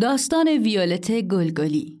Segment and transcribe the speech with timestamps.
[0.00, 2.00] داستان ویولت گلگلی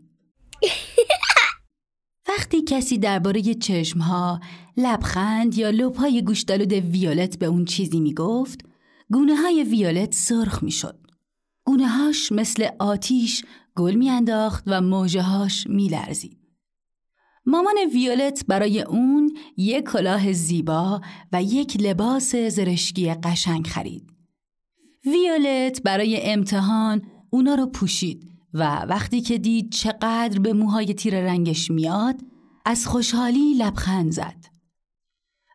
[2.28, 4.40] وقتی کسی درباره چشمها،
[4.76, 8.64] لبخند یا لبهای گوشتالود ویولت به اون چیزی می‌گفت،
[9.10, 10.98] گونه های ویولت سرخ می‌شد.
[11.64, 13.44] گونه هاش مثل آتیش
[13.76, 16.38] گل میانداخت و موجه هاش میلرزید.
[17.46, 21.00] مامان ویولت برای اون یک کلاه زیبا
[21.32, 24.12] و یک لباس زرشکی قشنگ خرید.
[25.06, 27.02] ویولت برای امتحان
[27.34, 32.20] اونا رو پوشید و وقتی که دید چقدر به موهای تیر رنگش میاد
[32.64, 34.44] از خوشحالی لبخند زد.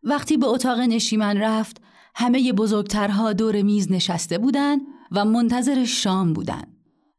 [0.03, 1.81] وقتی به اتاق نشیمن رفت
[2.15, 4.77] همه بزرگترها دور میز نشسته بودن
[5.11, 6.63] و منتظر شام بودن.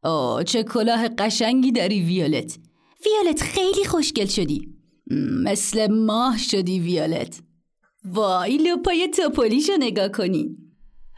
[0.03, 2.59] اوه چه کلاه قشنگی داری ویولت.
[3.05, 4.75] ویولت خیلی خوشگل شدی.
[5.43, 7.41] مثل ماه شدی ویولت.
[8.05, 10.57] وای لپای توپولیشو نگاه کنی.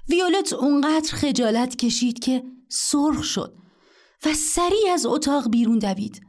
[0.09, 3.57] ویولت اونقدر خجالت کشید که سرخ شد
[4.25, 6.21] و سریع از اتاق بیرون دوید.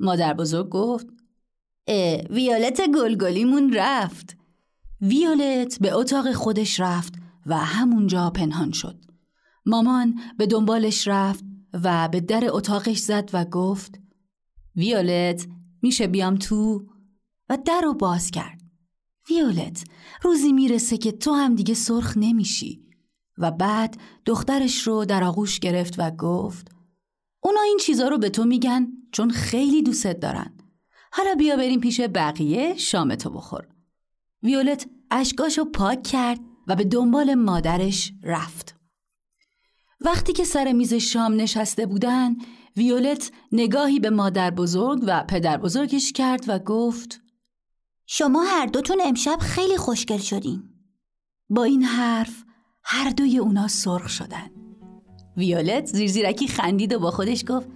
[0.00, 1.06] مادر بزرگ گفت
[1.86, 4.36] اه ویولت گلگلیمون رفت.
[5.00, 7.14] ویولت به اتاق خودش رفت
[7.46, 9.04] و همونجا پنهان شد.
[9.66, 14.00] مامان به دنبالش رفت و به در اتاقش زد و گفت
[14.76, 15.46] ویولت
[15.82, 16.86] میشه بیام تو
[17.48, 18.60] و در رو باز کرد.
[19.30, 19.84] ویولت
[20.22, 22.85] روزی می‌رسه که تو هم دیگه سرخ نمیشی
[23.38, 26.68] و بعد دخترش رو در آغوش گرفت و گفت
[27.40, 30.56] اونا این چیزا رو به تو میگن چون خیلی دوست دارن.
[31.12, 33.68] حالا بیا بریم پیش بقیه شامتو بخور.
[34.42, 38.76] ویولت اشکاشو پاک کرد و به دنبال مادرش رفت.
[40.00, 42.36] وقتی که سر میز شام نشسته بودن،
[42.76, 47.20] ویولت نگاهی به مادر بزرگ و پدر بزرگش کرد و گفت
[48.06, 50.62] شما هر دوتون امشب خیلی خوشگل شدین.
[51.50, 52.45] با این حرف
[52.88, 54.50] هر دوی اونا سرخ شدن.
[55.36, 57.68] ویولت زیرزیرکی خندید و با خودش گفت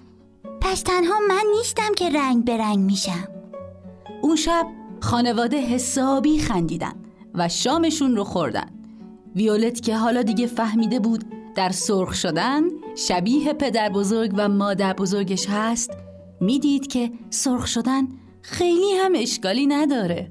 [0.60, 3.28] پس تنها من نیستم که رنگ به رنگ میشم.
[4.22, 4.66] اون شب
[5.00, 6.92] خانواده حسابی خندیدن
[7.34, 8.70] و شامشون رو خوردن.
[9.36, 12.62] ویولت که حالا دیگه فهمیده بود در سرخ شدن
[12.96, 15.90] شبیه پدر بزرگ و مادر بزرگش هست
[16.40, 18.08] می‌دید که سرخ شدن
[18.42, 20.30] خیلی هم اشکالی نداره